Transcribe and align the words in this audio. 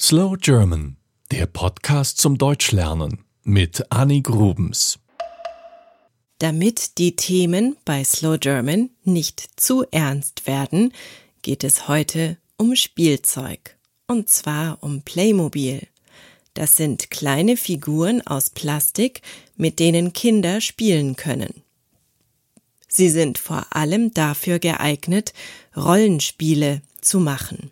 Slow 0.00 0.36
German, 0.36 0.96
der 1.30 1.46
Podcast 1.46 2.18
zum 2.18 2.36
Deutschlernen 2.36 3.24
mit 3.44 3.92
Annie 3.92 4.22
Grubens. 4.22 4.98
Damit 6.38 6.98
die 6.98 7.14
Themen 7.14 7.76
bei 7.84 8.02
Slow 8.02 8.36
German 8.38 8.90
nicht 9.04 9.48
zu 9.54 9.84
ernst 9.92 10.48
werden, 10.48 10.92
geht 11.42 11.62
es 11.62 11.86
heute 11.86 12.38
um 12.56 12.74
Spielzeug. 12.74 13.76
Und 14.08 14.28
zwar 14.28 14.82
um 14.82 15.02
Playmobil. 15.02 15.86
Das 16.54 16.74
sind 16.74 17.12
kleine 17.12 17.56
Figuren 17.56 18.20
aus 18.26 18.50
Plastik, 18.50 19.22
mit 19.56 19.78
denen 19.78 20.12
Kinder 20.12 20.60
spielen 20.60 21.14
können. 21.14 21.62
Sie 22.88 23.10
sind 23.10 23.38
vor 23.38 23.64
allem 23.70 24.12
dafür 24.12 24.58
geeignet, 24.58 25.32
Rollenspiele 25.76 26.82
zu 27.00 27.20
machen. 27.20 27.70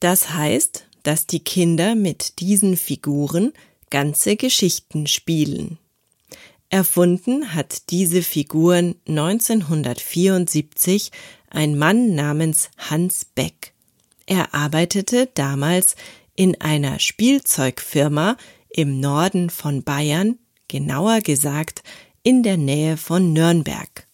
Das 0.00 0.30
heißt, 0.30 0.86
dass 1.04 1.28
die 1.28 1.40
Kinder 1.40 1.94
mit 1.94 2.40
diesen 2.40 2.76
Figuren 2.76 3.52
ganze 3.90 4.34
Geschichten 4.34 5.06
spielen. 5.06 5.78
Erfunden 6.68 7.54
hat 7.54 7.90
diese 7.90 8.22
Figuren 8.22 8.96
1974 9.06 11.12
ein 11.48 11.78
Mann 11.78 12.16
namens 12.16 12.70
Hans 12.76 13.24
Beck. 13.24 13.72
Er 14.26 14.54
arbeitete 14.54 15.28
damals 15.34 15.94
in 16.34 16.60
einer 16.60 16.98
Spielzeugfirma 16.98 18.36
im 18.70 18.98
Norden 18.98 19.50
von 19.50 19.84
Bayern, 19.84 20.38
genauer 20.66 21.20
gesagt 21.20 21.84
in 22.24 22.42
der 22.42 22.56
Nähe 22.56 22.96
von 22.96 23.32
Nürnberg. 23.32 24.08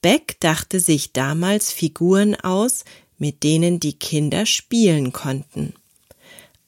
Beck 0.00 0.40
dachte 0.40 0.80
sich 0.80 1.12
damals 1.12 1.72
Figuren 1.72 2.34
aus, 2.34 2.84
mit 3.18 3.42
denen 3.42 3.80
die 3.80 3.98
Kinder 3.98 4.46
spielen 4.46 5.12
konnten. 5.12 5.74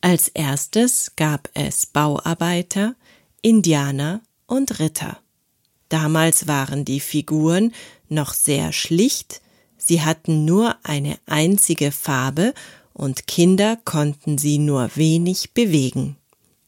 Als 0.07 0.29
erstes 0.29 1.17
gab 1.17 1.51
es 1.55 1.85
Bauarbeiter, 1.85 2.95
Indianer 3.43 4.21
und 4.47 4.79
Ritter. 4.79 5.19
Damals 5.89 6.47
waren 6.47 6.85
die 6.85 7.01
Figuren 7.01 7.75
noch 8.09 8.33
sehr 8.33 8.73
schlicht, 8.73 9.41
sie 9.77 10.03
hatten 10.03 10.45
nur 10.45 10.77
eine 10.85 11.19
einzige 11.27 11.91
Farbe 11.91 12.55
und 12.93 13.27
Kinder 13.27 13.81
konnten 13.85 14.39
sie 14.39 14.59
nur 14.59 14.91
wenig 14.95 15.55
bewegen. 15.55 16.15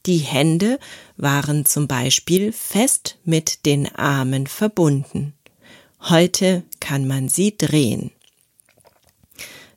Die 0.05 0.17
Hände 0.17 0.77
waren 1.15 1.63
zum 1.63 1.87
Beispiel 1.87 2.51
fest 2.51 3.19
mit 3.23 3.65
den 3.65 3.95
Armen 3.95 4.47
verbunden. 4.47 5.31
Heute 6.01 6.63
kann 6.81 7.07
man 7.07 7.29
sie 7.29 7.57
drehen. 7.57 8.11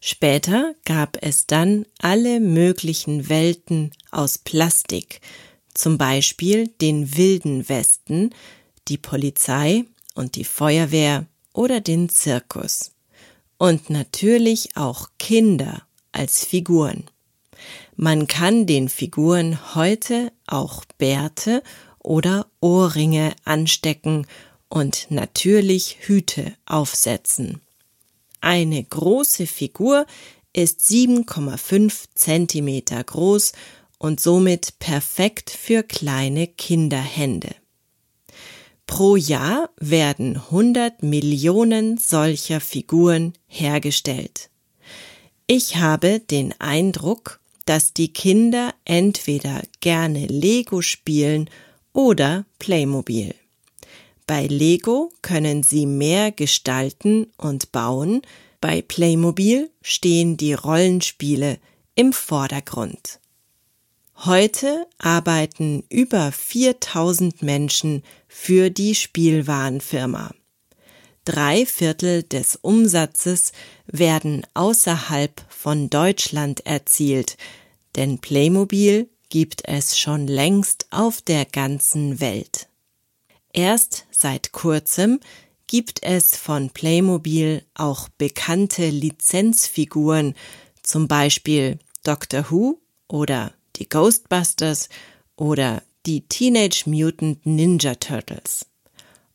Später 0.05 0.75
gab 0.85 1.17
es 1.21 1.47
dann 1.47 1.87
alle 2.01 2.41
möglichen 2.41 3.29
Welten 3.29 3.93
aus 4.11 4.37
Plastik, 4.37 5.21
zum 5.75 5.97
Beispiel 5.97 6.67
den 6.67 7.17
wilden 7.17 7.69
Westen, 7.69 8.31
die 8.89 8.99
Polizei 8.99 9.85
und 10.17 10.35
die 10.35 10.43
Feuerwehr 10.43 11.27
oder 11.55 11.81
den 11.81 12.09
Zirkus. 12.09 12.91
Und 13.59 13.91
natürlich 13.91 14.77
auch 14.77 15.09
Kinder 15.21 15.83
als 16.11 16.45
Figuren. 16.45 17.05
Man 17.95 18.27
kann 18.27 18.67
den 18.67 18.89
Figuren 18.89 19.77
heute 19.77 20.33
auch 20.49 20.85
Bärte 20.99 21.63
oder 22.01 22.49
Ohrringe 22.59 23.37
anstecken 23.45 24.27
und 24.69 25.07
natürlich 25.11 25.99
Hüte 26.01 26.55
aufsetzen. 26.67 27.61
Eine 28.43 28.83
große 28.83 29.47
Figur 29.47 30.05
ist 30.53 30.81
7,5 30.81 32.07
Zentimeter 32.15 33.03
groß 33.03 33.53
und 33.99 34.21
somit 34.21 34.81
perfekt 34.81 35.49
für 35.49 35.85
kleine 35.85 36.49
Kinderhände. 36.49 37.55
Pro 38.87 39.15
Jahr 39.15 39.71
werden 39.79 40.37
100 40.37 41.05
Millionen 41.05 41.99
solcher 41.99 42.61
Figuren 42.61 43.33
hergestellt. 43.47 44.51
Ich 45.47 45.77
habe 45.77 46.19
den 46.19 46.53
Eindruck, 46.61 47.41
dass 47.65 47.95
die 47.95 48.13
Kinder 48.13 48.75
entweder 48.85 49.63
gerne 49.81 50.27
Lego 50.27 50.83
spielen 50.83 51.49
oder 51.93 52.45
Playmobil. 52.59 53.37
Bei 54.27 54.47
Lego 54.47 55.13
können 55.23 55.63
Sie 55.63 55.87
mehr 55.87 56.33
gestalten 56.33 57.27
und 57.37 57.73
bauen, 57.73 58.23
bei 58.61 58.81
Playmobil 58.81 59.71
stehen 59.83 60.37
die 60.37 60.55
Rollenspiele 60.55 61.59
im 61.95 62.13
Vordergrund. 62.13 63.19
Heute 64.25 64.87
arbeiten 64.99 65.83
über 65.89 66.31
4000 66.31 67.43
Menschen 67.43 68.05
für 68.29 68.71
die 68.71 68.95
Spielwarenfirma. 68.95 70.33
Drei 71.25 71.67
Viertel 71.67 72.23
des 72.23 72.57
Umsatzes 72.57 73.53
werden 73.87 74.47
außerhalb 74.55 75.45
von 75.49 75.91
Deutschland 75.91 76.65
erzielt, 76.67 77.37
denn 77.97 78.19
Playmobil 78.19 79.09
gibt 79.29 79.63
es 79.65 79.99
schon 79.99 80.29
längst 80.29 80.87
auf 80.91 81.21
der 81.21 81.45
ganzen 81.45 82.21
Welt. 82.21 82.69
Erst 83.53 84.07
seit 84.11 84.53
kurzem 84.53 85.21
gibt 85.67 86.03
es 86.03 86.37
von 86.37 86.71
Playmobil 86.71 87.65
auch 87.75 88.09
bekannte 88.11 88.89
Lizenzfiguren, 88.89 90.35
zum 90.83 91.09
Beispiel 91.09 91.79
Doctor 92.03 92.51
Who 92.51 92.79
oder 93.09 93.53
die 93.77 93.89
Ghostbusters 93.89 94.89
oder 95.37 95.83
die 96.07 96.23
Teenage 96.29 96.85
Mutant 96.87 97.45
Ninja 97.47 97.95
Turtles. 97.95 98.67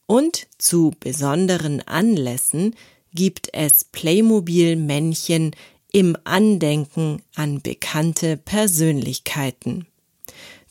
Und 0.05 0.47
zu 0.57 0.93
besonderen 0.99 1.81
Anlässen 1.81 2.75
gibt 3.13 3.49
es 3.53 3.83
Playmobil-Männchen 3.83 5.55
im 5.91 6.17
Andenken 6.23 7.21
an 7.35 7.61
bekannte 7.61 8.37
Persönlichkeiten. 8.37 9.87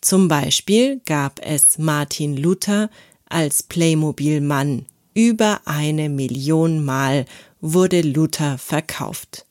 Zum 0.00 0.28
Beispiel 0.28 1.00
gab 1.04 1.40
es 1.44 1.78
Martin 1.78 2.36
Luther 2.36 2.90
als 3.28 3.62
Playmobil-Mann. 3.62 4.86
Über 5.14 5.60
eine 5.64 6.08
Million 6.08 6.84
Mal 6.84 7.24
wurde 7.60 8.02
Luther 8.02 8.58
verkauft. 8.58 9.46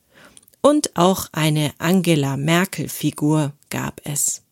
Und 0.60 0.96
auch 0.96 1.28
eine 1.32 1.72
Angela 1.78 2.36
Merkel-Figur 2.36 3.52
gab 3.70 4.00
es. 4.04 4.42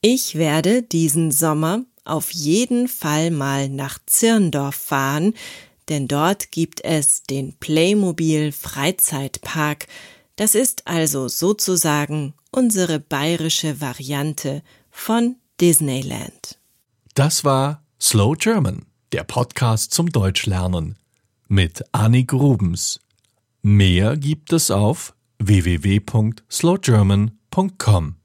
Ich 0.00 0.36
werde 0.36 0.82
diesen 0.82 1.32
Sommer 1.32 1.84
auf 2.04 2.30
jeden 2.30 2.88
Fall 2.88 3.30
mal 3.30 3.68
nach 3.68 3.98
Zirndorf 4.06 4.76
fahren, 4.76 5.34
denn 5.88 6.08
dort 6.08 6.50
gibt 6.50 6.84
es 6.84 7.22
den 7.24 7.54
Playmobil 7.54 8.52
Freizeitpark. 8.52 9.86
Das 10.36 10.54
ist 10.54 10.86
also 10.86 11.28
sozusagen 11.28 12.34
unsere 12.50 13.00
bayerische 13.00 13.80
Variante 13.80 14.62
von 14.90 15.36
Disneyland. 15.60 16.58
Das 17.14 17.44
war 17.44 17.82
Slow 18.00 18.36
German, 18.36 18.86
der 19.10 19.24
Podcast 19.24 19.92
zum 19.92 20.10
Deutschlernen 20.10 20.96
mit 21.48 21.82
Annie 21.90 22.24
Grubens. 22.24 23.00
Mehr 23.60 24.16
gibt 24.16 24.52
es 24.52 24.70
auf 24.70 25.16
www.slowgerman.com. 25.40 28.17